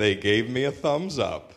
[0.00, 1.52] they gave me a thumbs up,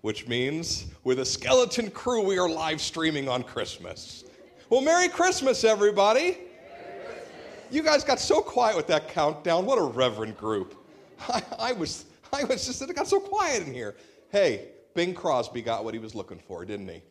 [0.00, 4.24] which means with a skeleton crew, we are live streaming on Christmas.
[4.70, 6.38] Well, Merry Christmas, everybody.
[7.70, 9.66] You guys got so quiet with that countdown.
[9.66, 10.74] What a reverend group.
[11.28, 13.96] I, I, was, I was just, it got so quiet in here.
[14.30, 17.02] Hey, Bing Crosby got what he was looking for, didn't he?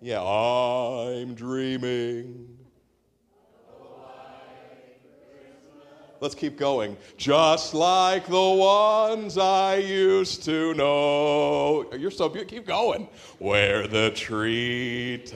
[0.00, 2.65] Yeah, I'm dreaming
[6.20, 6.96] Let's keep going.
[7.16, 11.86] Just like the ones I used to know.
[11.96, 12.56] You're so beautiful.
[12.56, 13.08] Keep going.
[13.38, 15.34] Where the treetops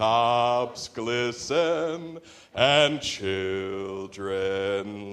[0.89, 2.19] glisten
[2.55, 4.41] and children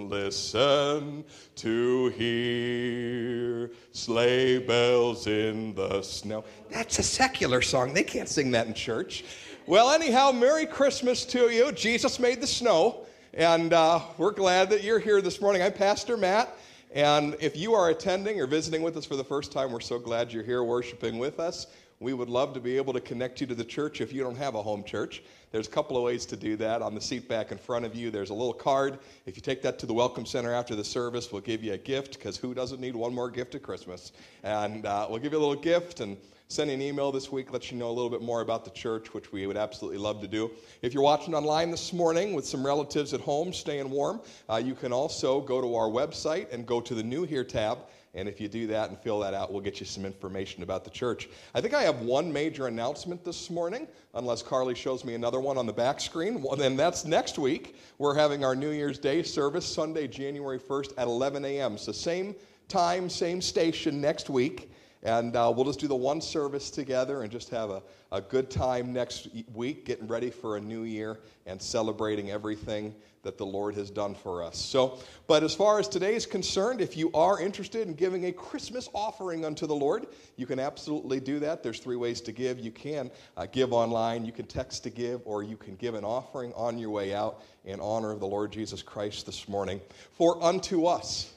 [0.09, 1.23] listen
[1.55, 6.43] to hear sleigh bells in the snow.
[6.69, 7.93] That's a secular song.
[7.93, 9.25] They can't sing that in church.
[9.65, 11.73] Well, anyhow, Merry Christmas to you.
[11.73, 13.06] Jesus made the snow.
[13.37, 15.61] And uh, we're glad that you're here this morning.
[15.61, 16.57] I'm Pastor Matt.
[16.91, 19.99] And if you are attending or visiting with us for the first time, we're so
[19.99, 21.67] glad you're here worshiping with us.
[21.99, 24.37] We would love to be able to connect you to the church if you don't
[24.37, 25.21] have a home church.
[25.51, 26.81] There's a couple of ways to do that.
[26.81, 28.97] On the seat back in front of you, there's a little card.
[29.27, 31.77] If you take that to the Welcome Center after the service, we'll give you a
[31.77, 34.13] gift because who doesn't need one more gift at Christmas?
[34.41, 36.17] And uh, we'll give you a little gift and
[36.49, 39.13] send an email this week, let you know a little bit more about the church,
[39.13, 40.49] which we would absolutely love to do.
[40.81, 44.73] If you're watching online this morning with some relatives at home staying warm, uh, you
[44.73, 47.79] can also go to our website and go to the New Here tab.
[48.13, 50.85] And if you do that and fill that out, we'll get you some information about
[50.85, 51.27] the church.
[51.53, 53.85] I think I have one major announcement this morning,
[54.15, 56.41] unless Carly shows me another one on the back screen.
[56.41, 57.75] Well, then that's next week.
[57.97, 61.77] We're having our New Year's Day service Sunday, January 1st at 11 a.m.
[61.77, 62.35] So, same
[62.69, 64.71] time, same station next week.
[65.07, 68.49] And uh, we'll just do the one service together and just have a, a good
[68.49, 73.73] time next week, getting ready for a new year and celebrating everything that the Lord
[73.75, 74.57] has done for us.
[74.57, 78.33] So, but as far as today is concerned, if you are interested in giving a
[78.33, 81.63] Christmas offering unto the Lord, you can absolutely do that.
[81.63, 82.59] There's three ways to give.
[82.59, 86.03] You can uh, give online, you can text to give, or you can give an
[86.03, 89.79] offering on your way out in honor of the Lord Jesus Christ this morning.
[90.11, 91.31] For unto us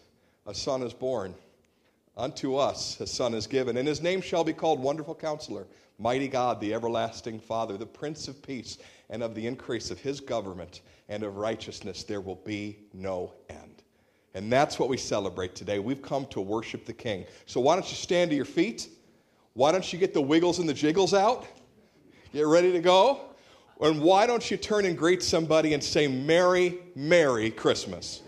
[0.45, 1.37] a son is born.
[2.21, 5.67] Unto us a son is given, and his name shall be called Wonderful Counselor,
[5.99, 8.77] Mighty God, the Everlasting Father, the Prince of Peace,
[9.09, 13.83] and of the increase of his government and of righteousness there will be no end.
[14.35, 15.79] And that's what we celebrate today.
[15.79, 17.25] We've come to worship the King.
[17.47, 18.91] So why don't you stand to your feet?
[19.55, 21.47] Why don't you get the wiggles and the jiggles out?
[22.35, 23.23] Get ready to go?
[23.81, 28.21] And why don't you turn and greet somebody and say, Merry, Merry Christmas?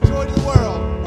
[0.00, 1.01] The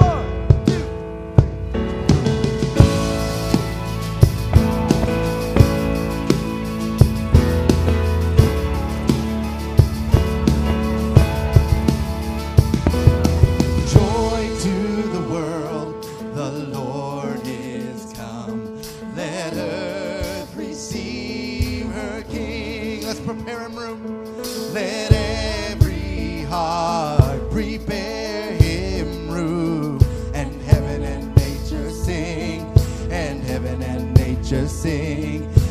[34.52, 35.65] Lord.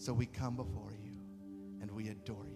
[0.00, 1.12] So we come before you
[1.82, 2.49] and we adore you.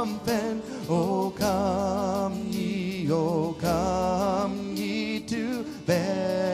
[0.00, 0.64] triumphant.
[0.88, 6.49] Oh, come ye, oh, come ye to Bethlehem.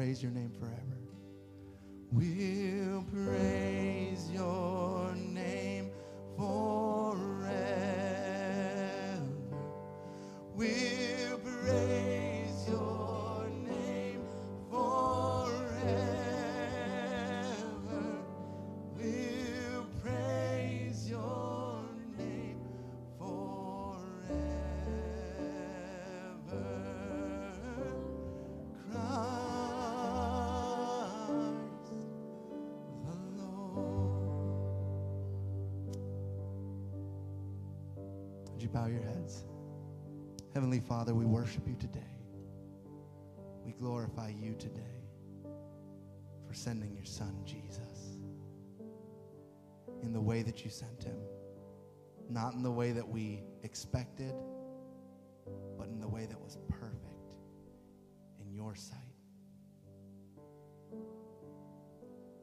[0.00, 0.96] praise your name forever.
[2.10, 5.90] We'll praise your name
[6.38, 7.18] forever.
[10.54, 14.22] We'll praise your name
[14.70, 16.19] forever.
[38.70, 39.44] Bow your heads?
[40.54, 42.00] Heavenly Father, we worship you today.
[43.64, 44.80] We glorify you today
[46.46, 48.18] for sending your Son, Jesus,
[50.02, 51.18] in the way that you sent him.
[52.28, 54.34] Not in the way that we expected,
[55.76, 57.34] but in the way that was perfect
[58.40, 58.98] in your sight.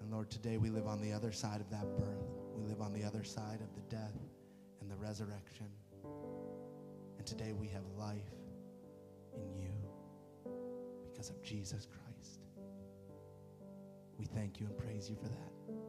[0.01, 2.29] And Lord, today we live on the other side of that birth.
[2.53, 4.17] We live on the other side of the death
[4.81, 5.67] and the resurrection.
[7.27, 8.31] Today we have life
[9.35, 9.73] in you
[11.11, 12.39] because of Jesus Christ.
[14.17, 15.86] We thank you and praise you for that.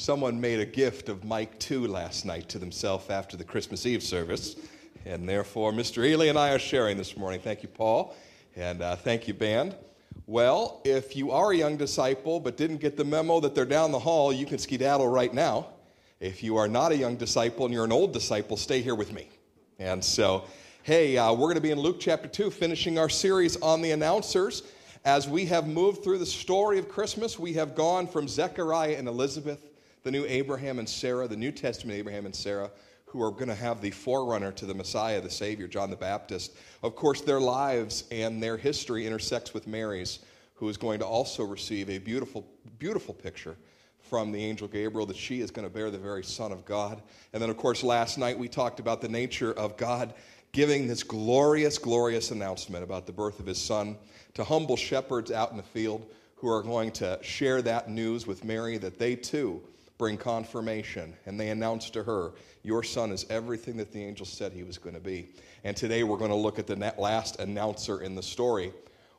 [0.00, 4.00] Someone made a gift of Mike 2 last night to themselves after the Christmas Eve
[4.00, 4.54] service.
[5.04, 6.06] And therefore, Mr.
[6.06, 7.40] Ely and I are sharing this morning.
[7.40, 8.14] Thank you, Paul.
[8.54, 9.74] And uh, thank you, band.
[10.26, 13.90] Well, if you are a young disciple but didn't get the memo that they're down
[13.90, 15.66] the hall, you can skedaddle right now.
[16.20, 19.12] If you are not a young disciple and you're an old disciple, stay here with
[19.12, 19.28] me.
[19.80, 20.44] And so,
[20.84, 23.90] hey, uh, we're going to be in Luke chapter 2, finishing our series on the
[23.90, 24.62] announcers.
[25.04, 29.08] As we have moved through the story of Christmas, we have gone from Zechariah and
[29.08, 29.67] Elizabeth
[30.08, 32.70] the new Abraham and Sarah, the New Testament Abraham and Sarah,
[33.04, 36.56] who are going to have the forerunner to the Messiah, the Savior, John the Baptist.
[36.82, 40.20] Of course, their lives and their history intersects with Mary's,
[40.54, 42.46] who is going to also receive a beautiful,
[42.78, 43.54] beautiful picture
[44.00, 47.02] from the angel Gabriel that she is going to bear the very Son of God.
[47.34, 50.14] And then, of course, last night we talked about the nature of God
[50.52, 53.98] giving this glorious, glorious announcement about the birth of his Son
[54.32, 58.42] to humble shepherds out in the field who are going to share that news with
[58.42, 59.62] Mary that they too
[59.98, 61.14] bring confirmation.
[61.26, 62.32] And they announce to her,
[62.62, 65.28] Your son is everything that the angel said he was going to be.
[65.64, 68.72] And today we're going to look at the last announcer in the story.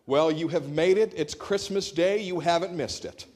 [0.07, 1.13] Well, you have made it.
[1.15, 2.21] It's Christmas Day.
[2.23, 3.27] You haven't missed it.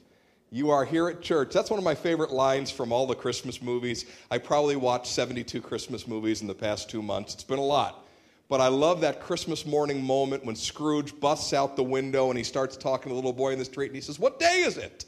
[0.50, 1.52] You are here at church.
[1.52, 4.06] That's one of my favorite lines from all the Christmas movies.
[4.30, 7.34] I probably watched 72 Christmas movies in the past two months.
[7.34, 8.04] It's been a lot.
[8.48, 12.44] But I love that Christmas morning moment when Scrooge busts out the window and he
[12.44, 14.76] starts talking to the little boy in the street and he says, What day is
[14.76, 15.06] it?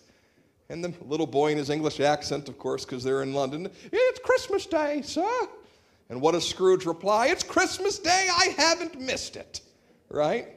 [0.69, 4.19] And the little boy in his English accent, of course, because they're in London, It's
[4.21, 5.49] Christmas Day, sir.
[6.09, 7.29] And what does Scrooge reply?
[7.29, 8.29] It's Christmas Day.
[8.31, 9.61] I haven't missed it.
[10.09, 10.49] Right?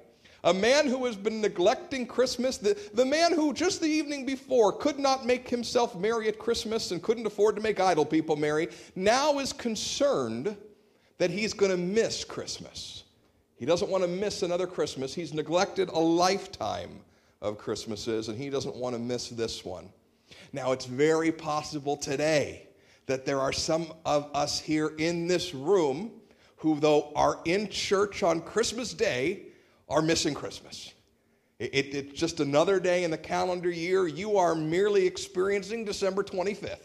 [0.43, 4.72] A man who has been neglecting Christmas, the, the man who just the evening before
[4.72, 8.69] could not make himself merry at Christmas and couldn't afford to make idle people merry,
[8.95, 10.56] now is concerned
[11.17, 13.04] that he's going to miss Christmas.
[13.58, 15.13] He doesn't want to miss another Christmas.
[15.13, 17.02] He's neglected a lifetime
[17.41, 19.89] of Christmases, and he doesn't want to miss this one.
[20.53, 22.67] Now, it's very possible today
[23.05, 26.11] that there are some of us here in this room
[26.57, 29.43] who, though are in church on Christmas Day,
[29.87, 30.93] are missing Christmas.
[31.57, 34.07] It, it, it's just another day in the calendar year.
[34.07, 36.77] You are merely experiencing December 25th,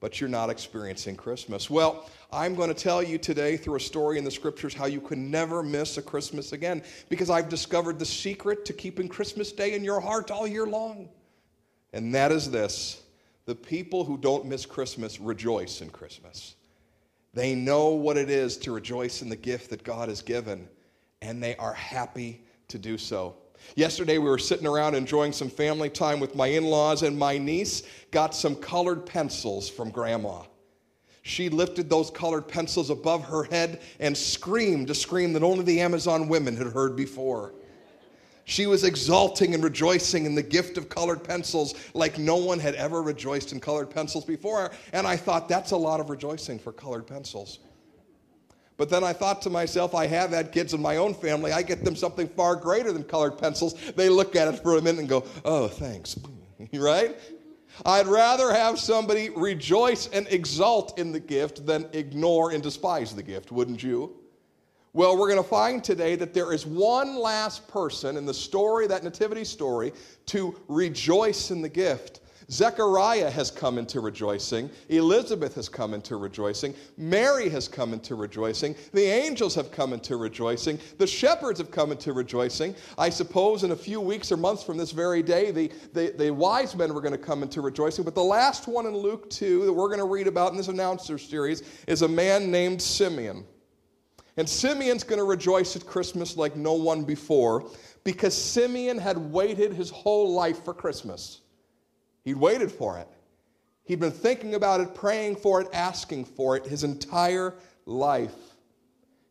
[0.00, 1.68] but you're not experiencing Christmas.
[1.68, 5.00] Well, I'm going to tell you today through a story in the scriptures how you
[5.00, 9.74] can never miss a Christmas again because I've discovered the secret to keeping Christmas Day
[9.74, 11.08] in your heart all year long.
[11.92, 13.02] And that is this
[13.44, 16.54] the people who don't miss Christmas rejoice in Christmas.
[17.34, 20.68] They know what it is to rejoice in the gift that God has given
[21.22, 23.36] and they are happy to do so.
[23.76, 27.38] Yesterday, we were sitting around enjoying some family time with my in laws, and my
[27.38, 30.42] niece got some colored pencils from grandma.
[31.22, 35.80] She lifted those colored pencils above her head and screamed a scream that only the
[35.80, 37.54] Amazon women had heard before.
[38.44, 42.74] She was exulting and rejoicing in the gift of colored pencils like no one had
[42.74, 44.72] ever rejoiced in colored pencils before.
[44.92, 47.60] And I thought, that's a lot of rejoicing for colored pencils.
[48.76, 51.52] But then I thought to myself, I have had kids in my own family.
[51.52, 53.74] I get them something far greater than colored pencils.
[53.92, 56.18] They look at it for a minute and go, oh, thanks.
[56.72, 57.16] right?
[57.86, 63.22] I'd rather have somebody rejoice and exult in the gift than ignore and despise the
[63.22, 64.16] gift, wouldn't you?
[64.94, 68.86] Well, we're going to find today that there is one last person in the story,
[68.88, 69.94] that nativity story,
[70.26, 72.20] to rejoice in the gift.
[72.50, 74.68] Zechariah has come into rejoicing.
[74.90, 76.74] Elizabeth has come into rejoicing.
[76.98, 78.74] Mary has come into rejoicing.
[78.92, 80.78] The angels have come into rejoicing.
[80.98, 82.74] The shepherds have come into rejoicing.
[82.98, 86.30] I suppose in a few weeks or months from this very day, the, the, the
[86.30, 88.04] wise men were going to come into rejoicing.
[88.04, 90.68] But the last one in Luke 2 that we're going to read about in this
[90.68, 93.46] announcer series is a man named Simeon.
[94.36, 97.70] And Simeon's going to rejoice at Christmas like no one before
[98.04, 101.40] because Simeon had waited his whole life for Christmas.
[102.24, 103.08] He'd waited for it.
[103.84, 108.34] He'd been thinking about it, praying for it, asking for it his entire life.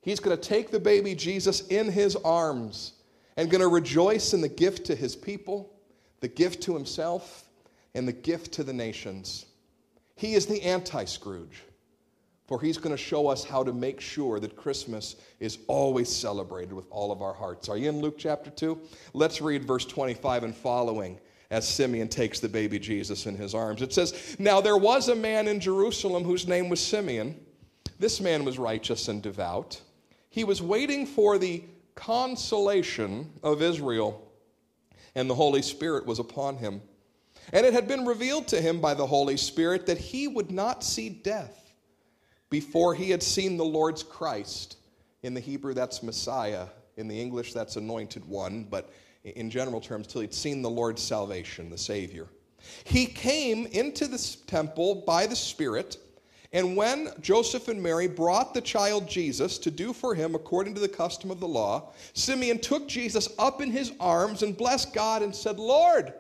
[0.02, 2.94] He's going to take the baby Jesus in his arms
[3.38, 5.74] and going to rejoice in the gift to his people,
[6.20, 7.50] the gift to himself,
[7.94, 9.46] and the gift to the nations.
[10.16, 11.64] He is the anti Scrooge,
[12.52, 16.74] for he's going to show us how to make sure that Christmas is always celebrated
[16.74, 17.70] with all of our hearts.
[17.70, 18.78] Are you in Luke chapter 2?
[19.14, 21.18] Let's read verse 25 and following
[21.50, 23.82] as Simeon takes the baby Jesus in his arms.
[23.82, 27.40] It says, Now there was a man in Jerusalem whose name was Simeon.
[28.00, 29.80] This man was righteous and devout.
[30.30, 31.64] He was waiting for the
[31.96, 34.30] consolation of Israel,
[35.16, 36.82] and the Holy Spirit was upon him.
[37.54, 40.84] And it had been revealed to him by the Holy Spirit that he would not
[40.84, 41.60] see death
[42.52, 44.78] before he had seen the Lord's Christ.
[45.24, 46.68] In the Hebrew, that's Messiah.
[46.98, 48.66] In the English, that's anointed one.
[48.70, 48.92] But
[49.24, 52.28] in general terms, till he'd seen the Lord's salvation, the Savior.
[52.84, 55.98] He came into the temple by the Spirit,
[56.54, 60.82] and when Joseph and Mary brought the child Jesus to do for him according to
[60.82, 65.22] the custom of the law, Simeon took Jesus up in his arms and blessed God
[65.22, 66.14] and said, Lord,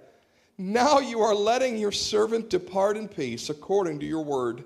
[0.58, 4.64] now you are letting your servant depart in peace according to your word.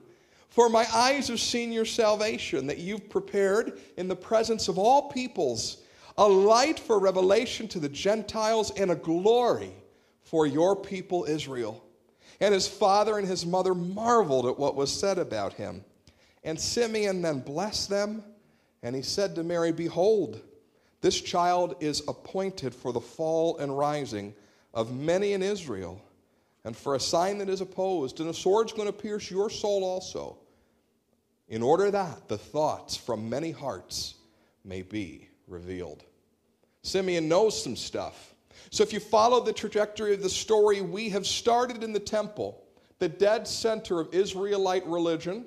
[0.56, 5.10] For my eyes have seen your salvation that you've prepared in the presence of all
[5.10, 5.84] peoples
[6.18, 9.74] a light for revelation to the Gentiles, and a glory
[10.24, 11.84] for your people Israel.
[12.40, 15.84] And his father and his mother marveled at what was said about him.
[16.46, 18.24] And Simeon then blessed them,
[18.82, 20.40] and he said to Mary, Behold,
[21.02, 24.34] this child is appointed for the fall and rising
[24.74, 26.02] of many in Israel,
[26.64, 29.84] and for a sign that is opposed, and a sword's going to pierce your soul
[29.84, 30.38] also,
[31.48, 34.16] in order that the thoughts from many hearts
[34.64, 36.04] may be revealed.
[36.82, 38.34] Simeon knows some stuff.
[38.72, 42.64] So, if you follow the trajectory of the story, we have started in the temple,
[43.00, 45.46] the dead center of Israelite religion.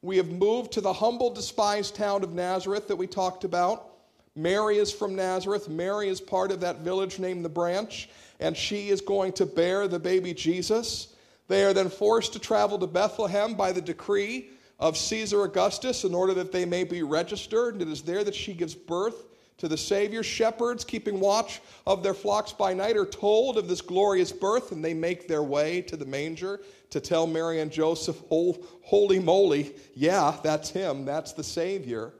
[0.00, 3.88] We have moved to the humble, despised town of Nazareth that we talked about.
[4.34, 5.68] Mary is from Nazareth.
[5.68, 8.08] Mary is part of that village named the Branch,
[8.40, 11.14] and she is going to bear the baby Jesus.
[11.48, 16.14] They are then forced to travel to Bethlehem by the decree of Caesar Augustus in
[16.14, 17.74] order that they may be registered.
[17.74, 19.24] And it is there that she gives birth
[19.58, 20.22] to the Savior.
[20.22, 24.84] Shepherds, keeping watch of their flocks by night, are told of this glorious birth, and
[24.84, 30.36] they make their way to the manger to tell Mary and Joseph, Holy moly, yeah,
[30.42, 32.12] that's him, that's the Savior.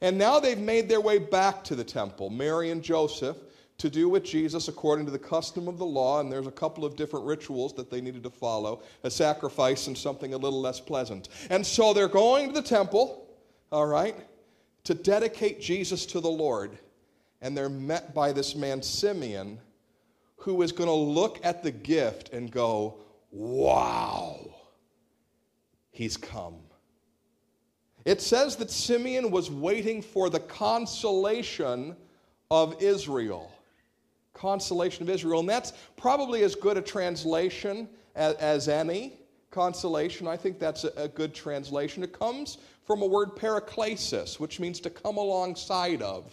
[0.00, 3.36] And now they've made their way back to the temple, Mary and Joseph,
[3.78, 6.20] to do with Jesus according to the custom of the law.
[6.20, 9.96] And there's a couple of different rituals that they needed to follow a sacrifice and
[9.96, 11.28] something a little less pleasant.
[11.48, 13.26] And so they're going to the temple,
[13.70, 14.16] all right,
[14.84, 16.78] to dedicate Jesus to the Lord
[17.40, 19.58] and they're met by this man, Simeon,
[20.36, 22.96] who is going to look at the gift and go,
[23.30, 24.38] Wow,
[25.90, 26.56] he's come.
[28.06, 31.94] It says that Simeon was waiting for the consolation
[32.50, 33.52] of Israel.
[34.38, 35.40] Consolation of Israel.
[35.40, 39.14] And that's probably as good a translation as, as any.
[39.50, 42.02] Consolation, I think that's a, a good translation.
[42.02, 46.32] It comes from a word paraklesis, which means to come alongside of.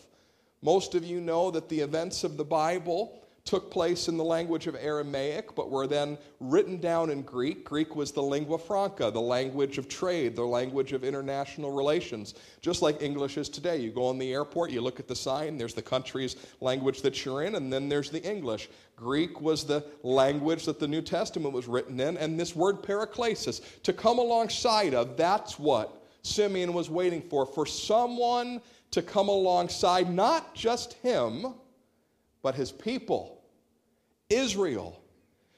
[0.61, 4.65] Most of you know that the events of the Bible took place in the language
[4.65, 7.63] of Aramaic, but were then written down in Greek.
[7.63, 12.81] Greek was the lingua franca, the language of trade, the language of international relations, just
[12.81, 13.77] like English is today.
[13.77, 17.23] You go on the airport, you look at the sign, there's the country's language that
[17.23, 18.67] you're in, and then there's the English.
[18.95, 23.61] Greek was the language that the New Testament was written in, and this word paraklesis,
[23.83, 30.11] to come alongside of, that's what Simeon was waiting for, for someone to come alongside
[30.11, 31.53] not just him,
[32.41, 33.34] but his people,
[34.29, 35.01] Israel,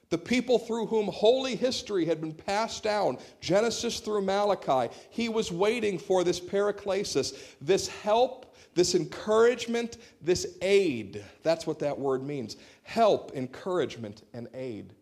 [0.09, 4.93] the people through whom holy history had been passed down, Genesis through Malachi.
[5.09, 11.24] He was waiting for this paraklesis, this help, this encouragement, this aid.
[11.43, 14.93] That's what that word means help, encouragement, and aid.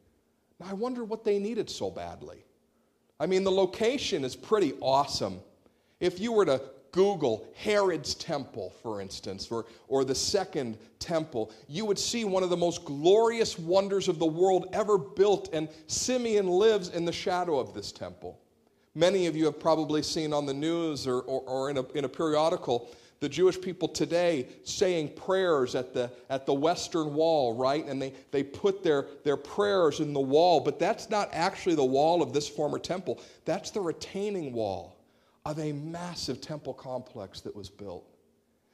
[0.59, 2.43] Now, I wonder what they needed so badly.
[3.19, 5.39] I mean, the location is pretty awesome.
[5.99, 6.61] If you were to
[6.95, 12.49] Google Herod's temple, for instance, or, or the second temple, you would see one of
[12.49, 17.59] the most glorious wonders of the world ever built, and Simeon lives in the shadow
[17.59, 18.39] of this temple.
[18.95, 22.05] Many of you have probably seen on the news or, or, or in, a, in
[22.05, 22.89] a periodical
[23.19, 27.85] the Jewish people today saying prayers at the, at the Western Wall, right?
[27.85, 31.83] And they, they put their, their prayers in the wall, but that's not actually the
[31.83, 34.94] wall of this former temple, that's the retaining wall
[35.45, 38.03] of a massive temple complex that was built.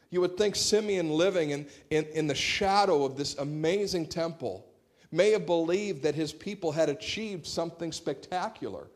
[0.10, 4.66] You would think Simeon, living in, in, in the shadow of this amazing temple,
[5.12, 8.88] may have believed that his people had achieved something spectacular,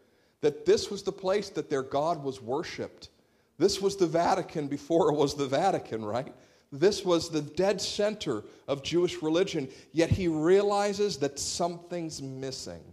[0.42, 3.10] that this was the place that their God was worshiped.
[3.58, 6.34] This was the Vatican before it was the Vatican, right?
[6.72, 12.84] This was the dead center of Jewish religion, yet he realizes that something's missing.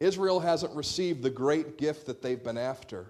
[0.00, 3.06] Israel hasn't received the great gift that they've been after.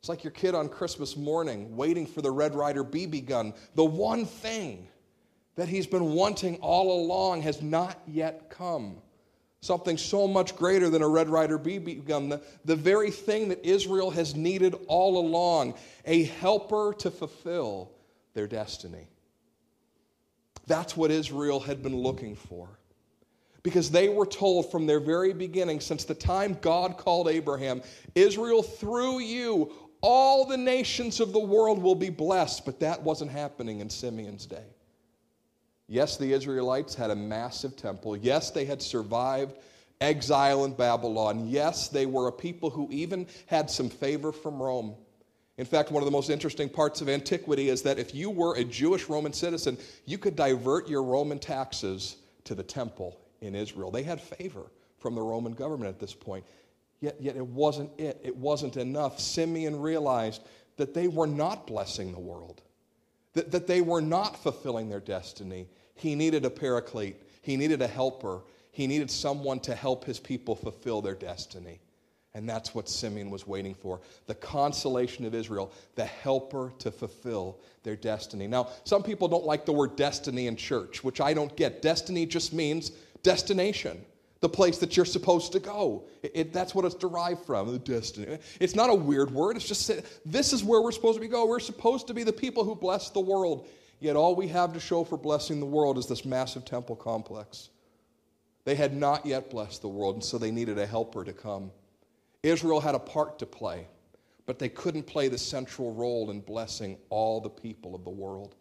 [0.00, 3.52] It's like your kid on Christmas morning waiting for the Red Ryder BB gun.
[3.74, 4.88] The one thing
[5.56, 8.96] that he's been wanting all along has not yet come.
[9.60, 12.30] Something so much greater than a Red Ryder BB gun.
[12.30, 15.74] The, the very thing that Israel has needed all along
[16.06, 17.90] a helper to fulfill
[18.32, 19.06] their destiny.
[20.66, 22.79] That's what Israel had been looking for
[23.62, 27.82] because they were told from their very beginning, since the time God called Abraham,
[28.14, 32.64] Israel, through you, all the nations of the world will be blessed.
[32.64, 34.64] But that wasn't happening in Simeon's day.
[35.88, 38.16] Yes, the Israelites had a massive temple.
[38.16, 39.56] Yes, they had survived
[40.00, 41.48] exile in Babylon.
[41.48, 44.94] Yes, they were a people who even had some favor from Rome.
[45.58, 48.56] In fact, one of the most interesting parts of antiquity is that if you were
[48.56, 53.90] a Jewish Roman citizen, you could divert your Roman taxes to the temple in Israel.
[53.90, 56.44] They had favor from the Roman government at this point.
[57.00, 58.20] Yet, yet it wasn't it.
[58.22, 59.18] It wasn't enough.
[59.18, 60.42] Simeon realized
[60.76, 62.62] that they were not blessing the world,
[63.34, 65.68] that, that they were not fulfilling their destiny.
[65.94, 70.54] He needed a paraclete, he needed a helper, he needed someone to help his people
[70.54, 71.80] fulfill their destiny.
[72.32, 77.58] And that's what Simeon was waiting for the consolation of Israel, the helper to fulfill
[77.82, 78.46] their destiny.
[78.46, 81.82] Now, some people don't like the word destiny in church, which I don't get.
[81.82, 84.04] Destiny just means destination,
[84.40, 86.04] the place that you're supposed to go.
[86.22, 88.38] It, it, that's what it's derived from, the destiny.
[88.58, 89.56] It's not a weird word.
[89.56, 89.90] It's just
[90.24, 91.46] this is where we're supposed to be go.
[91.46, 93.68] We're supposed to be the people who bless the world.
[94.00, 97.68] Yet all we have to show for blessing the world is this massive temple complex.
[98.64, 101.70] They had not yet blessed the world, and so they needed a helper to come.
[102.42, 103.86] Israel had a part to play,
[104.46, 108.54] but they couldn't play the central role in blessing all the people of the world.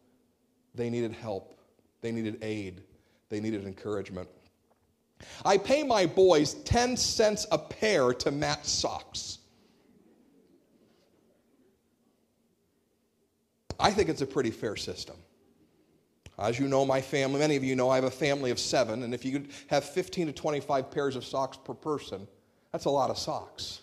[0.76, 1.56] They needed help,
[2.02, 2.84] they needed aid,
[3.30, 4.28] they needed encouragement.
[5.46, 9.40] I pay my boys 10 cents a pair to match socks.
[13.80, 15.16] I think it's a pretty fair system.
[16.38, 19.04] As you know, my family, many of you know, I have a family of seven,
[19.04, 22.28] and if you have 15 to 25 pairs of socks per person,
[22.72, 23.82] that's a lot of socks.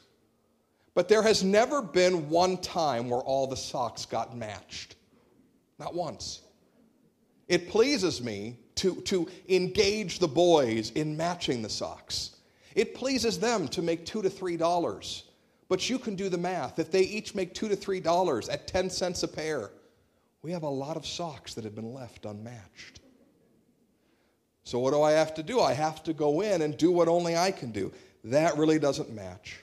[0.94, 4.96] But there has never been one time where all the socks got matched.
[5.78, 6.40] Not once.
[7.48, 12.36] It pleases me to, to engage the boys in matching the socks.
[12.74, 15.24] It pleases them to make two to three dollars.
[15.68, 16.78] But you can do the math.
[16.78, 19.70] If they each make two to three dollars at 10 cents a pair,
[20.42, 23.00] we have a lot of socks that have been left unmatched.
[24.62, 25.60] So, what do I have to do?
[25.60, 27.92] I have to go in and do what only I can do.
[28.24, 29.60] That really doesn't match.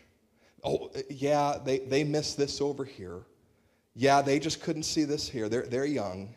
[0.64, 3.20] Oh, yeah, they, they missed this over here.
[3.96, 5.50] Yeah, they just couldn't see this here.
[5.50, 6.34] They're, they're young.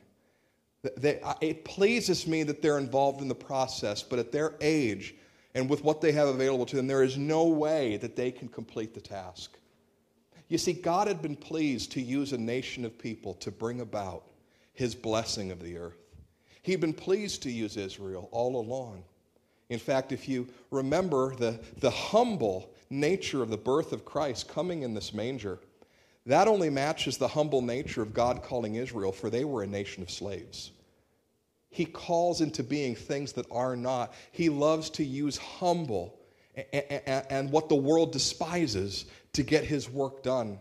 [0.97, 5.15] They, it pleases me that they're involved in the process, but at their age
[5.57, 8.47] and with what they have available to them, there is no way that they can
[8.47, 9.57] complete the task.
[10.49, 14.25] You see, God had been pleased to use a nation of people to bring about
[14.75, 15.97] his blessing of the earth.
[16.63, 19.03] He'd been pleased to use Israel all along.
[19.71, 24.83] In fact, if you remember the, the humble nature of the birth of Christ coming
[24.83, 25.59] in this manger,
[26.27, 30.03] that only matches the humble nature of God calling Israel, for they were a nation
[30.03, 30.73] of slaves.
[31.77, 34.15] He calls into being things that are not.
[34.33, 36.19] He loves to use humble
[36.73, 39.05] and what the world despises
[39.35, 40.59] to get his work done.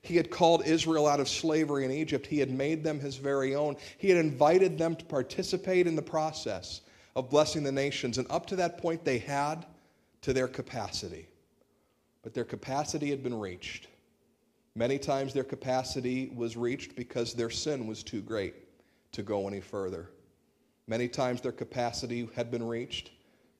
[0.00, 2.26] He had called Israel out of slavery in Egypt.
[2.26, 3.76] He had made them his very own.
[3.98, 6.80] He had invited them to participate in the process
[7.14, 8.16] of blessing the nations.
[8.16, 9.66] And up to that point, they had
[10.22, 11.28] to their capacity.
[12.22, 13.88] But their capacity had been reached.
[14.74, 18.54] Many times their capacity was reached because their sin was too great
[19.12, 20.08] to go any further.
[20.88, 23.10] Many times their capacity had been reached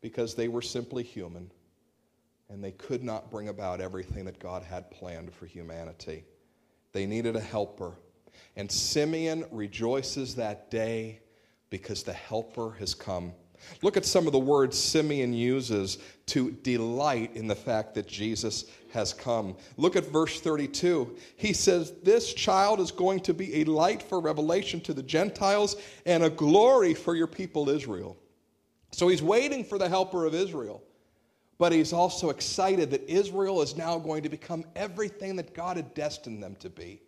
[0.01, 1.51] because they were simply human
[2.49, 6.25] and they could not bring about everything that God had planned for humanity.
[6.93, 7.95] They needed a helper.
[8.55, 11.21] And Simeon rejoices that day
[11.71, 13.33] because the helper has come.
[13.83, 18.67] Look at some of the words Simeon uses to delight in the fact that Jesus
[18.97, 19.57] has come.
[19.77, 21.17] Look at verse 32.
[21.37, 25.77] He says, This child is going to be a light for revelation to the Gentiles
[26.07, 28.17] and a glory for your people Israel.
[28.91, 30.83] So he's waiting for the helper of Israel.
[31.59, 35.95] But he's also excited that Israel is now going to become everything that God had
[35.95, 37.01] destined them to be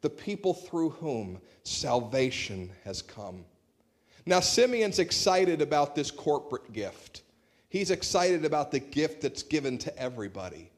[0.00, 3.44] the people through whom salvation has come.
[4.26, 7.22] Now, Simeon's excited about this corporate gift.
[7.70, 10.70] He's excited about the gift that's given to everybody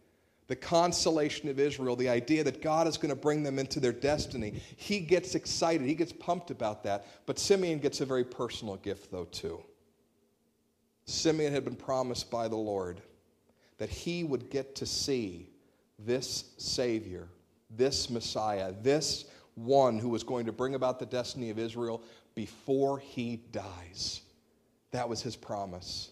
[0.49, 3.93] the consolation of Israel, the idea that God is going to bring them into their
[3.93, 4.63] destiny.
[4.77, 7.07] He gets excited, he gets pumped about that.
[7.27, 9.63] But Simeon gets a very personal gift, though, too.
[11.05, 13.01] Simeon had been promised by the Lord
[13.79, 15.49] that he would get to see
[15.99, 17.29] this Savior,
[17.71, 19.25] this Messiah, this
[19.55, 22.03] one who was going to bring about the destiny of Israel
[22.35, 24.21] before he dies.
[24.91, 26.11] That was his promise.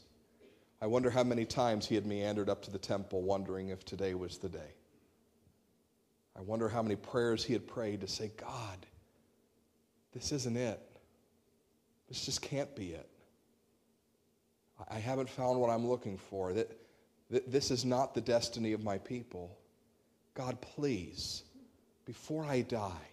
[0.80, 4.14] I wonder how many times he had meandered up to the temple wondering if today
[4.14, 4.74] was the day.
[6.36, 8.86] I wonder how many prayers he had prayed to say, God,
[10.12, 10.80] this isn't it.
[12.08, 13.08] This just can't be it.
[14.88, 16.52] I haven't found what I'm looking for.
[16.52, 16.76] That,
[17.30, 19.56] that this is not the destiny of my people.
[20.34, 21.44] God, please,
[22.04, 23.08] before I die,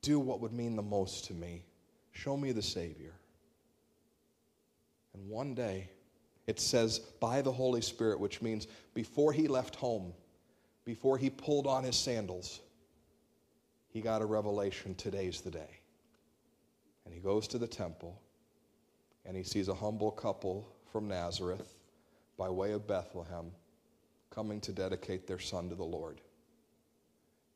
[0.00, 1.64] do what would mean the most to me.
[2.12, 3.14] Show me the Savior.
[5.14, 5.90] And one day,
[6.46, 10.12] it says, by the Holy Spirit, which means before he left home,
[10.84, 12.60] before he pulled on his sandals,
[13.88, 15.78] he got a revelation today's the day.
[17.04, 18.20] And he goes to the temple
[19.24, 21.76] and he sees a humble couple from Nazareth
[22.36, 23.52] by way of Bethlehem
[24.30, 26.20] coming to dedicate their son to the Lord.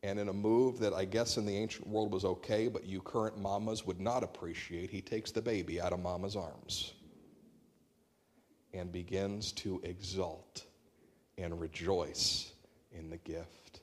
[0.03, 3.01] And in a move that I guess in the ancient world was okay, but you
[3.01, 6.93] current mamas would not appreciate, he takes the baby out of mama's arms
[8.77, 10.65] and begins to exult
[11.39, 12.53] and rejoice
[12.93, 13.81] in the gift.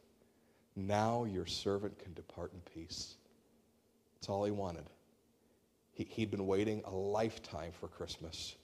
[0.75, 3.15] Now your servant can depart in peace.
[4.15, 4.85] That's all he wanted.
[5.91, 8.55] He, he'd been waiting a lifetime for Christmas,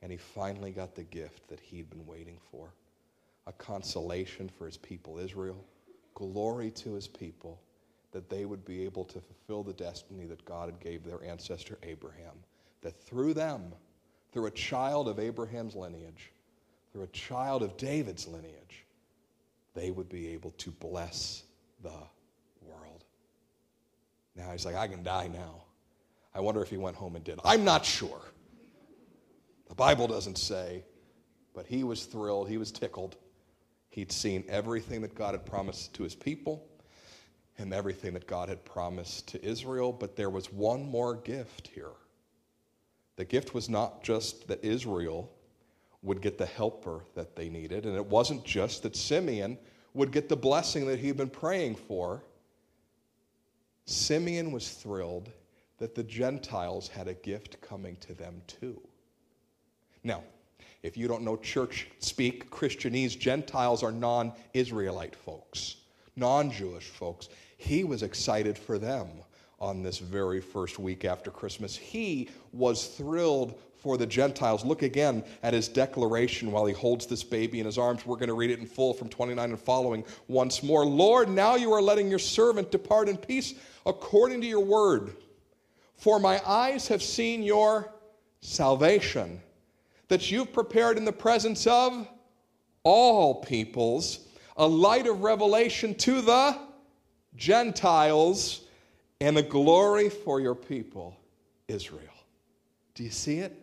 [0.00, 2.72] and he finally got the gift that he'd been waiting for
[3.46, 5.64] a consolation for his people Israel,
[6.14, 7.60] glory to his people,
[8.12, 11.78] that they would be able to fulfill the destiny that God had gave their ancestor
[11.82, 12.34] Abraham.
[12.82, 13.72] That through them,
[14.36, 16.30] through a child of Abraham's lineage,
[16.92, 18.84] through a child of David's lineage,
[19.72, 21.44] they would be able to bless
[21.82, 21.88] the
[22.60, 23.02] world.
[24.34, 25.62] Now he's like, I can die now.
[26.34, 27.40] I wonder if he went home and did.
[27.46, 28.20] I'm not sure.
[29.70, 30.84] The Bible doesn't say,
[31.54, 32.46] but he was thrilled.
[32.46, 33.16] He was tickled.
[33.88, 36.62] He'd seen everything that God had promised to his people
[37.56, 41.92] and everything that God had promised to Israel, but there was one more gift here.
[43.16, 45.30] The gift was not just that Israel
[46.02, 49.58] would get the helper that they needed, and it wasn't just that Simeon
[49.94, 52.22] would get the blessing that he'd been praying for.
[53.86, 55.30] Simeon was thrilled
[55.78, 58.80] that the Gentiles had a gift coming to them too.
[60.04, 60.22] Now,
[60.82, 65.76] if you don't know church speak, Christianese, Gentiles are non Israelite folks,
[66.14, 67.28] non Jewish folks.
[67.56, 69.08] He was excited for them
[69.58, 71.76] on this very first week after Christmas.
[71.76, 74.64] He was thrilled for the Gentiles.
[74.64, 78.04] Look again at his declaration while he holds this baby in his arms.
[78.04, 80.84] We're going to read it in full from 29 and following once more.
[80.84, 83.54] Lord, now you are letting your servant depart in peace
[83.86, 85.16] according to your word.
[85.96, 87.92] For my eyes have seen your
[88.40, 89.40] salvation,
[90.08, 92.06] that you've prepared in the presence of
[92.82, 94.20] all peoples
[94.56, 96.58] a light of revelation to the
[97.34, 98.65] Gentiles
[99.20, 101.16] and a glory for your people,
[101.68, 102.02] Israel.
[102.94, 103.54] Do you see it?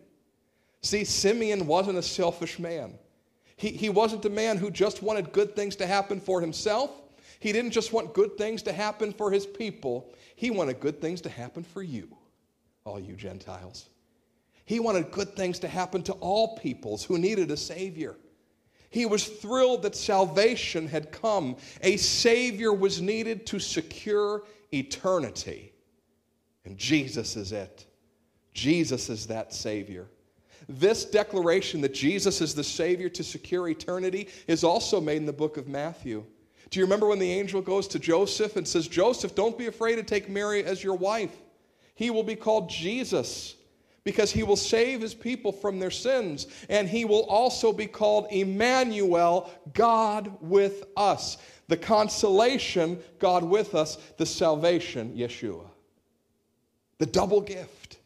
[0.82, 2.94] See, Simeon wasn't a selfish man.
[3.56, 6.90] He, he wasn't a man who just wanted good things to happen for himself.
[7.40, 10.12] He didn't just want good things to happen for his people.
[10.36, 12.16] He wanted good things to happen for you
[12.84, 13.88] all you Gentiles.
[14.66, 18.16] He wanted good things to happen to all peoples who needed a Savior.
[18.90, 21.56] He was thrilled that salvation had come.
[21.82, 24.44] A Savior was needed to secure
[24.74, 25.72] eternity.
[26.64, 27.86] And Jesus is it.
[28.52, 30.06] Jesus is that Savior.
[30.68, 35.32] This declaration that Jesus is the Savior to secure eternity is also made in the
[35.32, 36.24] book of Matthew.
[36.70, 39.96] Do you remember when the angel goes to Joseph and says, Joseph, don't be afraid
[39.96, 41.36] to take Mary as your wife?
[41.94, 43.56] He will be called Jesus
[44.04, 46.46] because he will save his people from their sins.
[46.68, 51.38] And he will also be called Emmanuel, God with us.
[51.68, 55.66] The consolation, God with us, the salvation, Yeshua.
[56.98, 57.98] The double gift.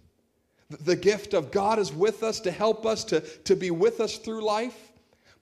[0.84, 4.18] The gift of God is with us to help us, to, to be with us
[4.18, 4.92] through life.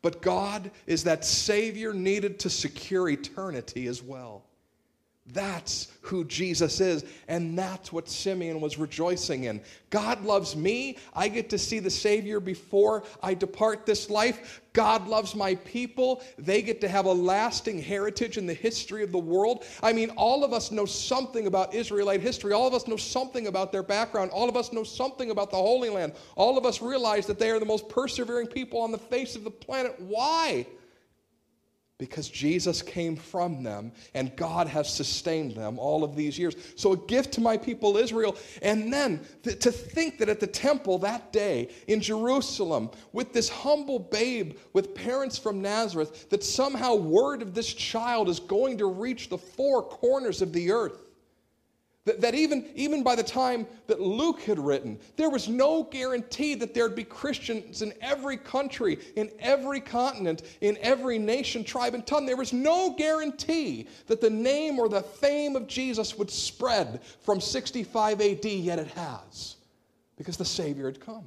[0.02, 4.44] But God is that Savior needed to secure eternity as well.
[5.32, 7.04] That's who Jesus is.
[7.26, 9.60] And that's what Simeon was rejoicing in.
[9.90, 10.98] God loves me.
[11.14, 14.60] I get to see the Savior before I depart this life.
[14.72, 16.22] God loves my people.
[16.38, 19.64] They get to have a lasting heritage in the history of the world.
[19.82, 22.52] I mean, all of us know something about Israelite history.
[22.52, 24.30] All of us know something about their background.
[24.30, 26.12] All of us know something about the Holy Land.
[26.36, 29.42] All of us realize that they are the most persevering people on the face of
[29.42, 29.98] the planet.
[29.98, 30.66] Why?
[31.98, 36.54] Because Jesus came from them and God has sustained them all of these years.
[36.76, 38.36] So, a gift to my people Israel.
[38.60, 43.48] And then th- to think that at the temple that day in Jerusalem, with this
[43.48, 48.86] humble babe with parents from Nazareth, that somehow word of this child is going to
[48.86, 51.05] reach the four corners of the earth.
[52.06, 56.54] That, that even, even by the time that Luke had written, there was no guarantee
[56.54, 62.06] that there'd be Christians in every country, in every continent, in every nation, tribe, and
[62.06, 62.24] tongue.
[62.24, 67.40] There was no guarantee that the name or the fame of Jesus would spread from
[67.40, 69.56] 65 AD, yet it has,
[70.16, 71.24] because the Savior had come.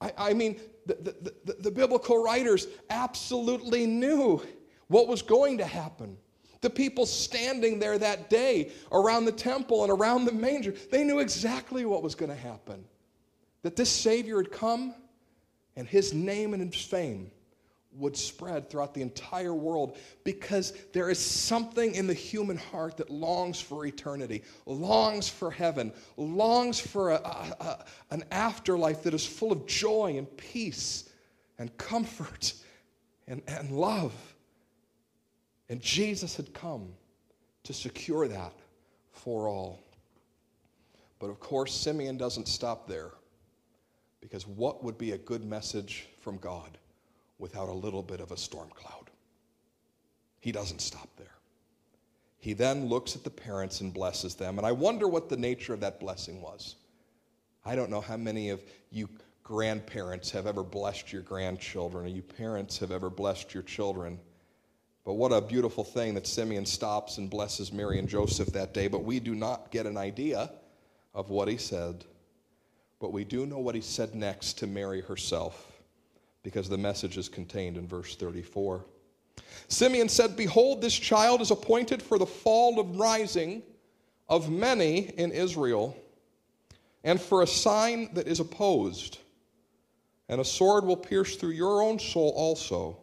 [0.00, 4.42] I, I mean, the, the, the, the biblical writers absolutely knew
[4.88, 6.16] what was going to happen.
[6.64, 11.18] The people standing there that day around the temple and around the manger, they knew
[11.18, 12.86] exactly what was going to happen.
[13.60, 14.94] That this Savior had come
[15.76, 17.30] and his name and his fame
[17.92, 23.10] would spread throughout the entire world because there is something in the human heart that
[23.10, 29.26] longs for eternity, longs for heaven, longs for a, a, a, an afterlife that is
[29.26, 31.10] full of joy and peace
[31.58, 32.54] and comfort
[33.28, 34.14] and, and love.
[35.68, 36.92] And Jesus had come
[37.64, 38.52] to secure that
[39.12, 39.82] for all.
[41.18, 43.10] But of course, Simeon doesn't stop there.
[44.20, 46.78] Because what would be a good message from God
[47.38, 49.10] without a little bit of a storm cloud?
[50.40, 51.26] He doesn't stop there.
[52.38, 54.58] He then looks at the parents and blesses them.
[54.58, 56.76] And I wonder what the nature of that blessing was.
[57.64, 59.08] I don't know how many of you
[59.42, 64.18] grandparents have ever blessed your grandchildren, or you parents have ever blessed your children.
[65.04, 68.88] But what a beautiful thing that Simeon stops and blesses Mary and Joseph that day.
[68.88, 70.50] But we do not get an idea
[71.14, 72.04] of what he said.
[73.00, 75.72] But we do know what he said next to Mary herself
[76.42, 78.84] because the message is contained in verse 34.
[79.68, 83.62] Simeon said, Behold, this child is appointed for the fall and rising
[84.28, 85.96] of many in Israel,
[87.02, 89.18] and for a sign that is opposed.
[90.28, 92.98] And a sword will pierce through your own soul also,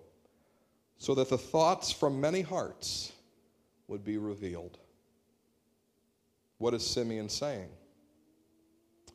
[1.01, 3.11] so that the thoughts from many hearts
[3.87, 4.77] would be revealed.
[6.59, 7.69] What is Simeon saying?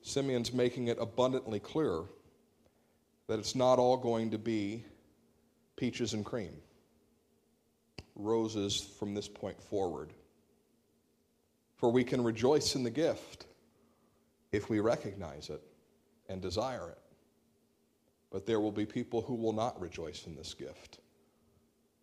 [0.03, 2.03] Simeon's making it abundantly clear
[3.29, 4.85] that it's not all going to be
[5.77, 6.57] peaches and cream,
[8.17, 10.13] roses from this point forward.
[11.77, 13.47] For we can rejoice in the gift
[14.51, 15.63] if we recognize it
[16.29, 16.99] and desire it.
[18.33, 20.99] But there will be people who will not rejoice in this gift,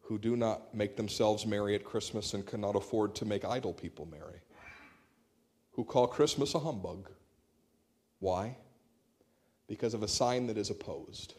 [0.04, 4.06] who do not make themselves merry at Christmas and cannot afford to make idle people
[4.06, 4.42] merry,
[5.72, 7.10] who call Christmas a humbug.
[8.20, 8.58] Why?
[9.68, 11.36] Because of a sign that is opposed.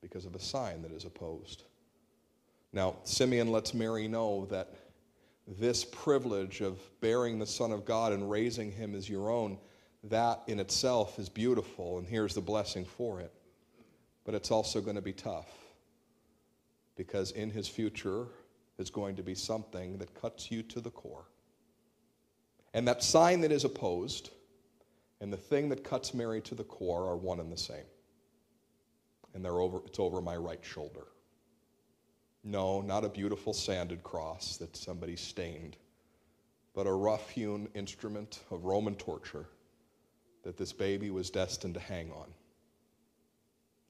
[0.00, 1.64] Because of a sign that is opposed.
[2.72, 4.74] Now, Simeon lets Mary know that
[5.46, 9.58] this privilege of bearing the Son of God and raising him as your own,
[10.04, 13.32] that in itself is beautiful, and here's the blessing for it.
[14.24, 15.61] But it's also going to be tough
[17.02, 18.28] because in his future
[18.78, 21.24] is going to be something that cuts you to the core.
[22.74, 24.30] And that sign that is opposed
[25.20, 27.88] and the thing that cuts Mary to the core are one and the same.
[29.34, 31.06] And they're over, it's over my right shoulder.
[32.44, 35.76] No, not a beautiful sanded cross that somebody stained,
[36.72, 39.46] but a rough hewn instrument of Roman torture
[40.44, 42.28] that this baby was destined to hang on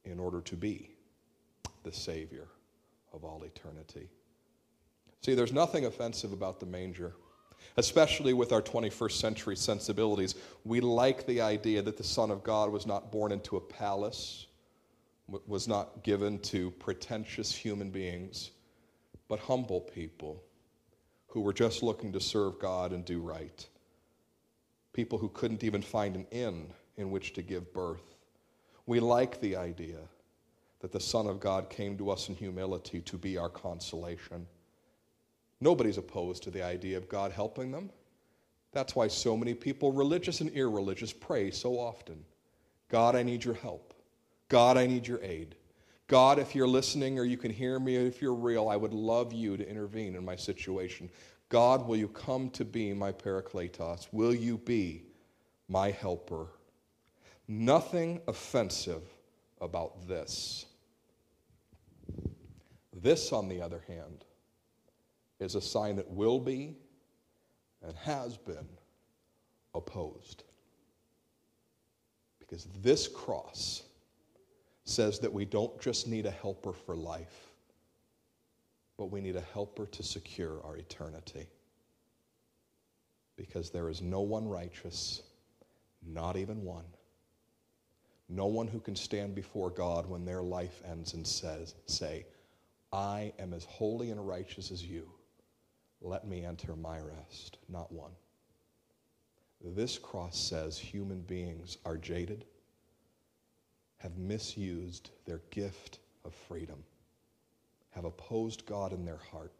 [0.07, 0.93] in order to be
[1.83, 2.49] the Savior
[3.13, 4.09] of all eternity.
[5.21, 7.15] See, there's nothing offensive about the manger,
[7.77, 10.35] especially with our 21st century sensibilities.
[10.65, 14.47] We like the idea that the Son of God was not born into a palace
[15.47, 18.51] was not given to pretentious human beings,
[19.29, 20.43] but humble people
[21.29, 23.67] who were just looking to serve God and do right.
[24.93, 28.17] People who couldn't even find an inn in which to give birth.
[28.85, 29.99] We like the idea
[30.83, 34.47] that the Son of God came to us in humility to be our consolation.
[35.61, 37.89] Nobody's opposed to the idea of God helping them.
[38.73, 42.25] That's why so many people, religious and irreligious, pray so often
[42.89, 43.95] God, I need your help.
[44.51, 45.55] God, I need your aid.
[46.09, 49.33] God, if you're listening or you can hear me, if you're real, I would love
[49.33, 51.09] you to intervene in my situation.
[51.49, 54.09] God, will you come to be my parakletos?
[54.13, 55.05] Will you be
[55.69, 56.49] my helper?
[57.49, 59.03] Nothing offensive
[59.61, 60.67] about this.
[62.93, 64.25] This, on the other hand,
[65.41, 66.77] is a sign that will be
[67.83, 68.69] and has been
[69.75, 70.45] opposed.
[72.39, 73.83] Because this cross
[74.85, 77.49] says that we don't just need a helper for life,
[78.99, 81.47] but we need a helper to secure our eternity.
[83.37, 85.23] Because there is no one righteous,
[86.07, 86.85] not even one.
[88.29, 92.27] No one who can stand before God when their life ends and says, say,
[92.93, 95.09] I am as holy and righteous as you.
[96.01, 97.59] Let me enter my rest.
[97.69, 98.13] Not one.
[99.65, 102.45] This cross says human beings are jaded,
[103.99, 106.83] have misused their gift of freedom,
[107.91, 109.53] have opposed God in their heart,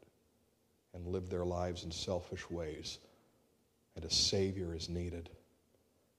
[0.93, 2.99] and lived their lives in selfish ways.
[3.95, 5.31] And a Savior is needed,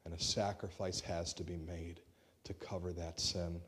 [0.05, 1.99] and a sacrifice has to be made
[2.45, 3.59] to cover that sin.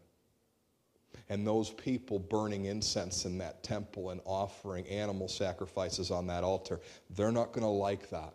[1.30, 6.80] And those people burning incense in that temple and offering animal sacrifices on that altar,
[7.12, 8.34] they're not going to like that.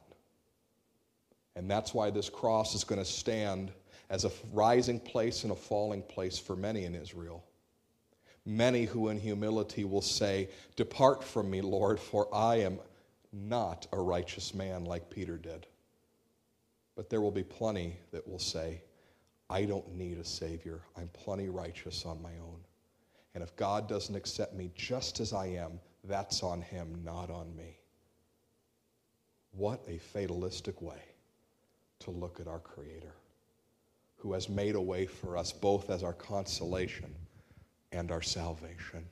[1.56, 3.72] And that's why this cross is going to stand
[4.08, 7.44] as a rising place and a falling place for many in Israel.
[8.46, 12.78] Many who in humility will say, Depart from me, Lord, for I am
[13.32, 15.66] not a righteous man like Peter did.
[16.96, 18.82] But there will be plenty that will say,
[19.48, 20.80] I don't need a Savior.
[20.96, 22.60] I'm plenty righteous on my own.
[23.34, 27.54] And if God doesn't accept me just as I am, that's on Him, not on
[27.56, 27.78] me.
[29.52, 31.02] What a fatalistic way
[32.00, 33.14] to look at our Creator
[34.16, 37.14] who has made a way for us both as our consolation
[37.90, 39.04] and our salvation.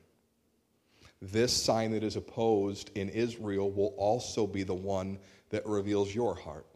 [1.20, 5.18] This sign that is opposed in Israel will also be the one
[5.50, 6.66] that reveals your heart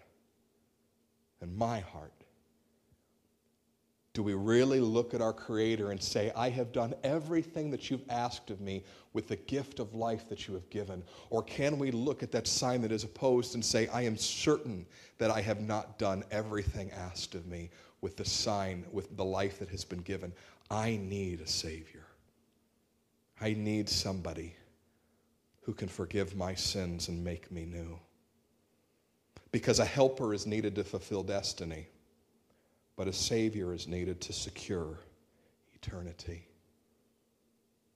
[1.40, 2.21] and my heart.
[4.14, 8.04] Do we really look at our Creator and say, I have done everything that you've
[8.10, 8.84] asked of me
[9.14, 11.02] with the gift of life that you have given?
[11.30, 14.84] Or can we look at that sign that is opposed and say, I am certain
[15.16, 17.70] that I have not done everything asked of me
[18.02, 20.34] with the sign, with the life that has been given?
[20.70, 22.04] I need a Savior.
[23.40, 24.54] I need somebody
[25.62, 27.98] who can forgive my sins and make me new.
[29.52, 31.86] Because a helper is needed to fulfill destiny
[32.96, 34.98] but a Savior is needed to secure
[35.74, 36.46] eternity.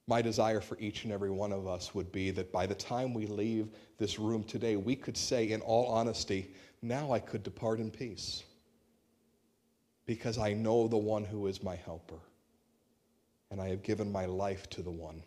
[0.08, 3.12] My desire for each and every one of us would be that by the time
[3.12, 3.68] we leave
[3.98, 8.44] this room today, we could say, in all honesty, now I could depart in peace
[10.06, 12.20] because I know the one who is my helper,
[13.50, 15.22] and I have given my life to the one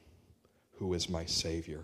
[0.71, 1.83] who is my Savior.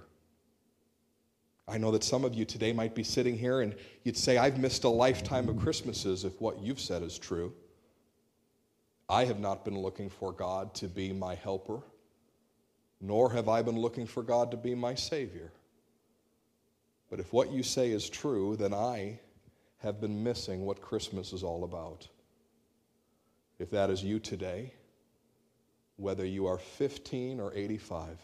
[1.68, 4.60] I know that some of you today might be sitting here and you'd say, I've
[4.60, 7.54] missed a lifetime of Christmases if what you've said is true.
[9.08, 11.82] I have not been looking for God to be my helper,
[13.00, 15.52] nor have I been looking for God to be my Savior.
[17.10, 19.20] But if what you say is true, then I
[19.78, 22.08] have been missing what Christmas is all about.
[23.60, 24.74] If that is you today,
[25.98, 28.18] whether you are 15 or 85,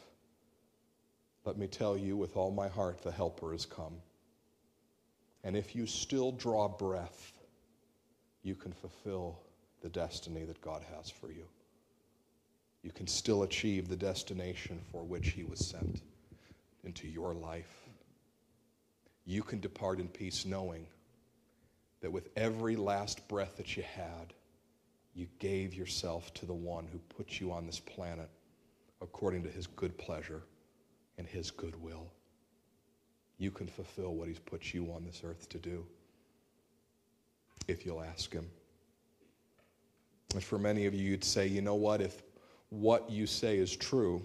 [1.46, 3.94] let me tell you with all my heart the Helper has come.
[5.44, 7.34] And if you still draw breath,
[8.44, 9.40] you can fulfill
[9.82, 11.46] the destiny that God has for you.
[12.84, 16.02] You can still achieve the destination for which He was sent
[16.84, 17.88] into your life.
[19.26, 20.88] You can depart in peace knowing
[22.02, 24.34] that with every last breath that you had,
[25.14, 28.30] you gave yourself to the one who put you on this planet
[29.02, 30.42] according to his good pleasure
[31.18, 32.08] and his good will.
[33.38, 35.86] You can fulfill what he's put you on this earth to do
[37.68, 38.48] if you'll ask him.
[40.34, 42.22] And for many of you, you'd say, you know what, if
[42.70, 44.22] what you say is true,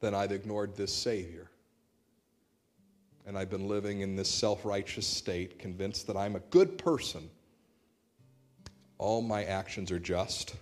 [0.00, 1.50] then I've ignored this Savior.
[3.26, 7.28] And I've been living in this self righteous state, convinced that I'm a good person.
[8.98, 10.54] All my actions are just.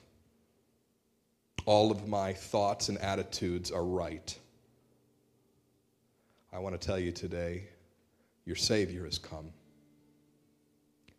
[1.67, 4.37] All of my thoughts and attitudes are right.
[6.53, 7.65] I want to tell you today
[8.47, 9.51] your Savior has come.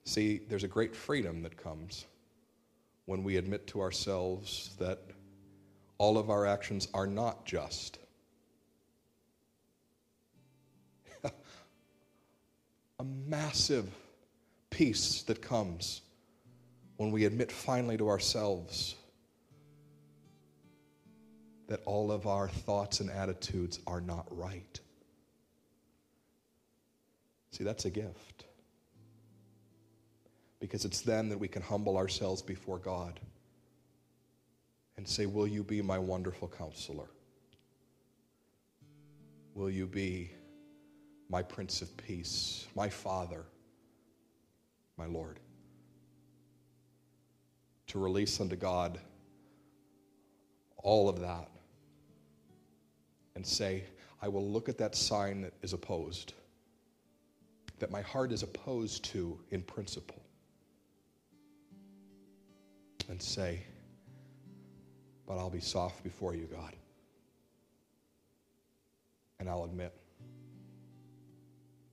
[0.06, 2.06] See, there's a great freedom that comes
[3.10, 5.00] when we admit to ourselves that
[5.98, 7.98] all of our actions are not just.
[11.24, 13.90] a massive
[14.70, 16.02] peace that comes
[16.98, 18.94] when we admit finally to ourselves
[21.68, 24.80] that all of our thoughts and attitudes are not right.
[27.50, 28.46] See, that's a gift
[30.60, 33.20] because it's then that we can humble ourselves before God
[34.98, 37.08] and say, Will you be my wonderful counselor?
[39.56, 40.32] Will you be
[41.30, 43.46] my Prince of Peace, my Father,
[44.98, 45.40] my Lord?
[47.88, 49.00] To release unto God
[50.78, 51.50] all of that
[53.36, 53.84] and say,
[54.22, 56.34] I will look at that sign that is opposed,
[57.80, 60.22] that my heart is opposed to in principle
[63.10, 63.64] and say,
[65.28, 66.76] But I'll be soft before you, God.
[69.40, 69.94] And I'll admit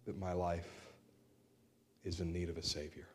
[0.05, 0.69] that my life
[2.05, 3.09] is in need of a Savior.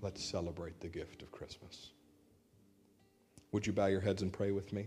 [0.00, 1.90] Let's celebrate the gift of Christmas.
[3.52, 4.86] Would you bow your heads and pray with me?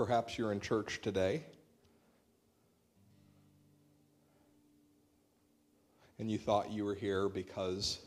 [0.00, 1.44] Perhaps you're in church today
[6.18, 7.98] and you thought you were here because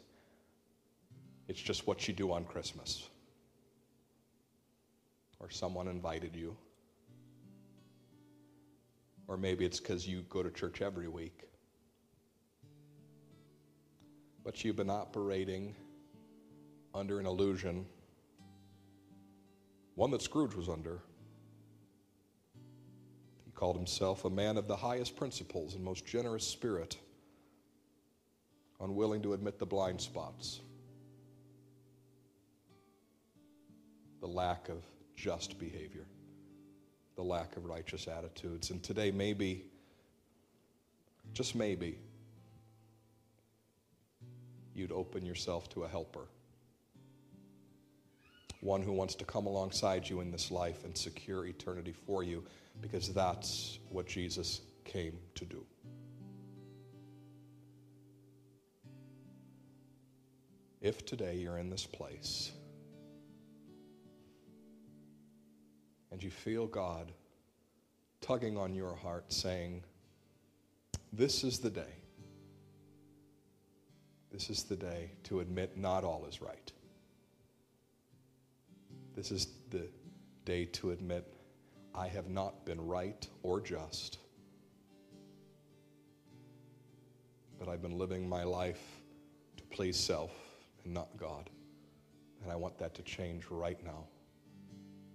[1.48, 3.08] it's just what you do on Christmas.
[5.40, 6.58] Or someone invited you.
[9.28, 11.44] Or maybe it's because you go to church every week.
[14.44, 15.76] But you've been operating
[16.96, 17.86] under an illusion,
[19.94, 21.04] one that Scrooge was under
[23.56, 26.98] called himself a man of the highest principles and most generous spirit,
[28.80, 30.60] unwilling to admit the blind spots,
[34.22, 34.84] the lack of
[35.16, 36.06] just behavior,
[37.16, 38.72] the lack of righteous attitudes.
[38.72, 39.66] And today, maybe,
[41.34, 42.00] just maybe,
[44.74, 46.28] you'd open yourself to a helper.
[48.62, 52.44] One who wants to come alongside you in this life and secure eternity for you,
[52.82, 55.66] because that's what Jesus came to do.
[60.82, 62.52] If today you're in this place
[66.12, 67.12] and you feel God
[68.20, 69.84] tugging on your heart, saying,
[71.12, 71.96] This is the day.
[74.32, 76.72] This is the day to admit not all is right.
[79.16, 79.88] This is the
[80.44, 81.33] day to admit
[81.96, 84.18] I have not been right or just,
[87.60, 88.82] but I've been living my life
[89.58, 90.32] to please self
[90.84, 91.50] and not God.
[92.42, 94.06] And I want that to change right now.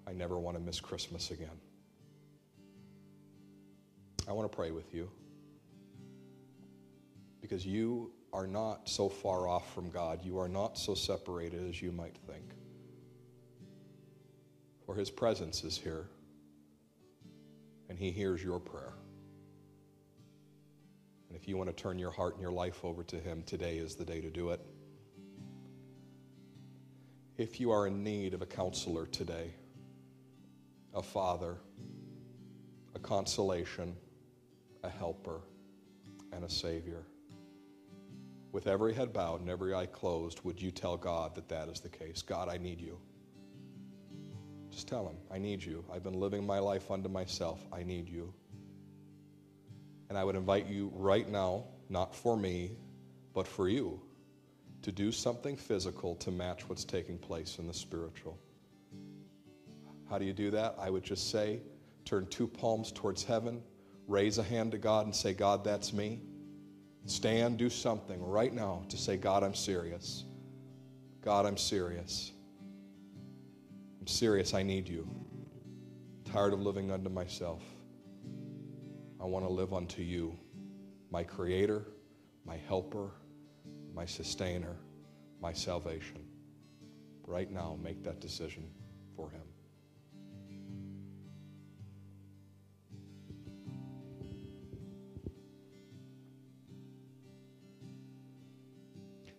[0.06, 1.60] I never want to miss Christmas again.
[4.28, 5.10] I want to pray with you
[7.40, 10.20] because you are not so far off from God.
[10.22, 12.44] You are not so separated as you might think.
[14.86, 16.08] For His presence is here,
[17.88, 18.94] and He hears your prayer.
[21.28, 23.78] And if you want to turn your heart and your life over to Him, today
[23.78, 24.60] is the day to do it.
[27.36, 29.52] If you are in need of a counselor today,
[30.94, 31.58] a father,
[32.94, 33.94] a consolation,
[34.82, 35.40] a helper,
[36.32, 37.04] and a savior,
[38.50, 41.80] with every head bowed and every eye closed, would you tell God that that is
[41.80, 42.22] the case?
[42.22, 42.98] God, I need you.
[44.78, 45.84] Just tell Him, I need you.
[45.92, 47.66] I've been living my life unto myself.
[47.72, 48.32] I need you.
[50.08, 52.76] And I would invite you right now, not for me,
[53.34, 54.00] but for you,
[54.82, 58.38] to do something physical to match what's taking place in the spiritual.
[60.08, 60.76] How do you do that?
[60.78, 61.58] I would just say,
[62.04, 63.60] turn two palms towards heaven,
[64.06, 66.20] raise a hand to God, and say, God, that's me.
[67.06, 70.22] Stand, do something right now to say, God, I'm serious.
[71.20, 72.30] God, I'm serious.
[74.08, 74.54] Serious.
[74.54, 75.06] I need you.
[75.06, 77.62] I'm tired of living unto myself.
[79.20, 80.36] I want to live unto you,
[81.10, 81.84] my creator,
[82.44, 83.10] my helper
[83.98, 84.76] my sustainer,
[85.40, 86.24] my salvation.
[87.26, 88.70] Right now, make that decision
[89.16, 89.42] for Him.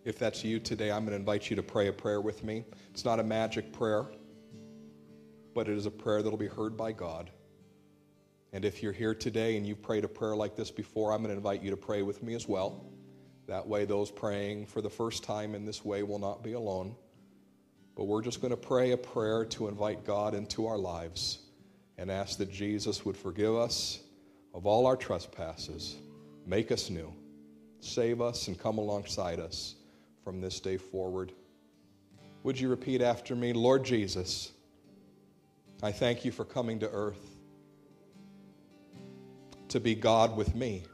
[0.04, 2.66] If that's you today, I'm going to invite you to pray a prayer with me.
[2.90, 4.08] It's not a magic prayer,
[5.60, 7.28] but it is a prayer that'll be heard by God.
[8.54, 11.32] And if you're here today and you've prayed a prayer like this before, I'm going
[11.32, 12.86] to invite you to pray with me as well.
[13.46, 16.96] That way, those praying for the first time in this way will not be alone.
[17.94, 21.40] But we're just going to pray a prayer to invite God into our lives
[21.98, 24.00] and ask that Jesus would forgive us
[24.54, 25.94] of all our trespasses,
[26.46, 27.12] make us new,
[27.80, 29.74] save us, and come alongside us
[30.24, 31.32] from this day forward.
[32.44, 33.52] Would you repeat after me?
[33.52, 34.52] Lord Jesus,
[35.82, 37.36] I thank you for coming to earth
[39.68, 40.84] to be God with me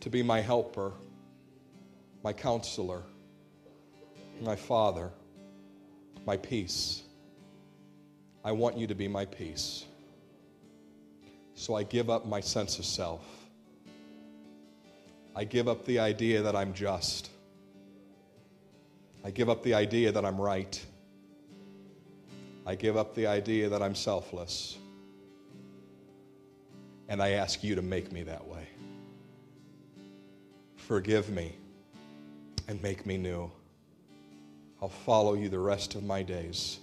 [0.00, 0.92] to be my helper,
[2.22, 3.02] my counselor,
[4.40, 5.10] my father,
[6.26, 7.02] my peace.
[8.44, 9.84] I want you to be my peace.
[11.54, 13.26] So I give up my sense of self.
[15.34, 17.30] I give up the idea that I'm just.
[19.24, 20.82] I give up the idea that I'm right.
[22.68, 24.76] I give up the idea that I'm selfless.
[27.08, 28.68] And I ask you to make me that way.
[30.76, 31.54] Forgive me
[32.68, 33.50] and make me new.
[34.82, 36.80] I'll follow you the rest of my days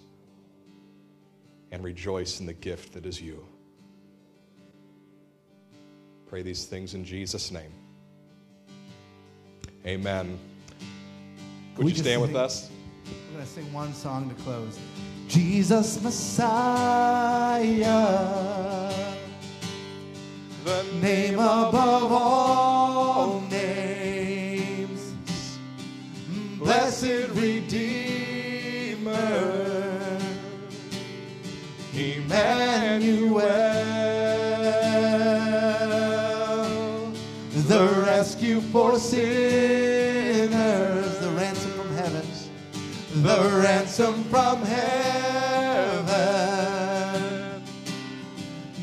[1.71, 3.45] and rejoice in the gift that is you.
[6.25, 7.71] Pray these things in Jesus' name.
[9.85, 10.39] Amen.
[11.77, 12.71] Would you stand with us?
[13.05, 14.79] We're going to sing one song to close.
[15.27, 16.43] Jesus Messiah,
[20.63, 25.13] The name above all names,
[26.57, 29.11] blessed Redeemer,
[31.93, 33.41] Emmanuel,
[37.67, 39.74] the rescue for sinners,
[43.23, 45.25] the ransom from heaven.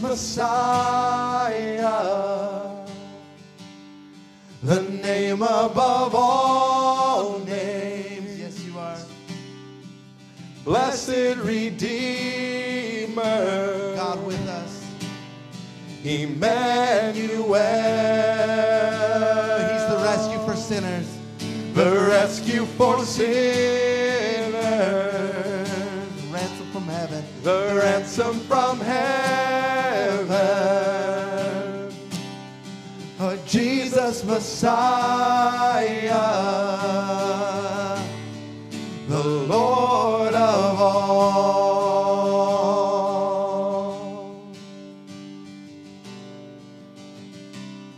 [0.00, 1.46] Messiah.
[4.62, 8.38] The name above all names.
[8.38, 8.98] Yes, you are.
[10.64, 13.14] Blessed Redeemer.
[13.94, 14.84] God with us.
[16.04, 17.54] Emmanuel.
[19.70, 21.06] He's the rescue for sinners.
[21.74, 24.52] The rescue for sinners.
[26.16, 27.24] The ransom from heaven.
[27.44, 29.35] The ransom from heaven.
[34.06, 34.70] Jesus Messiah.
[39.08, 41.56] The Lord of all.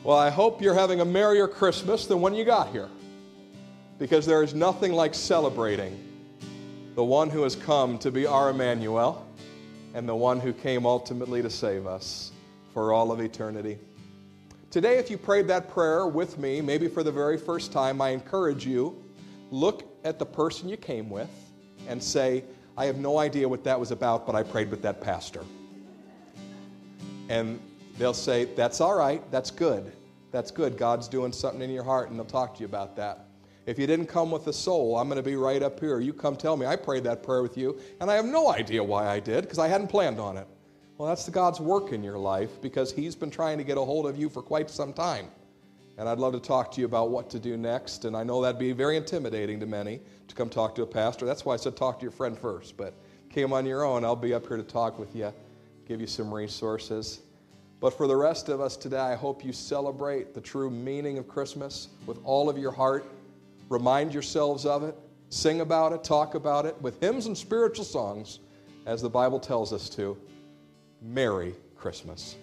[0.03, 2.89] Well, I hope you're having a merrier Christmas than when you got here.
[3.99, 6.03] Because there is nothing like celebrating
[6.95, 9.27] the one who has come to be our Emmanuel
[9.93, 12.33] and the one who came ultimately to save us
[12.73, 13.79] for all of eternity.
[14.71, 18.11] Today, if you prayed that prayer with me, maybe for the very first time, I
[18.11, 19.03] encourage you
[19.51, 21.31] look at the person you came with
[21.89, 22.45] and say,
[22.77, 25.43] I have no idea what that was about, but I prayed with that pastor.
[27.31, 27.59] And
[27.97, 29.91] they'll say, That's all right, that's good.
[30.33, 30.77] That's good.
[30.77, 33.25] God's doing something in your heart, and they'll talk to you about that.
[33.65, 35.99] If you didn't come with a soul, I'm going to be right up here.
[35.99, 38.85] You come tell me, I prayed that prayer with you, and I have no idea
[38.85, 40.47] why I did because I hadn't planned on it.
[40.99, 43.81] Well, that's the God's work in your life because He's been trying to get a
[43.81, 45.29] hold of you for quite some time.
[45.97, 48.05] And I'd love to talk to you about what to do next.
[48.05, 51.25] And I know that'd be very intimidating to many to come talk to a pastor.
[51.25, 52.77] That's why I said talk to your friend first.
[52.77, 52.95] But
[53.31, 55.33] came on your own, I'll be up here to talk with you,
[55.87, 57.21] give you some resources.
[57.79, 61.29] But for the rest of us today, I hope you celebrate the true meaning of
[61.29, 63.07] Christmas with all of your heart.
[63.69, 64.97] Remind yourselves of it,
[65.29, 68.41] sing about it, talk about it with hymns and spiritual songs,
[68.85, 70.17] as the Bible tells us to.
[71.01, 72.37] Merry Christmas.